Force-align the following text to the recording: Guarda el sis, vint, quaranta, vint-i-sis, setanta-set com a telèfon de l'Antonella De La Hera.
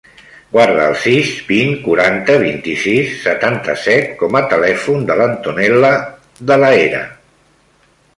Guarda 0.53 0.85
el 0.91 0.95
sis, 1.01 1.33
vint, 1.49 1.73
quaranta, 1.83 2.37
vint-i-sis, 2.43 3.11
setanta-set 3.25 4.07
com 4.23 4.37
a 4.39 4.43
telèfon 4.55 5.05
de 5.11 5.19
l'Antonella 5.21 5.93
De 6.53 6.59
La 6.65 6.73
Hera. 6.79 7.03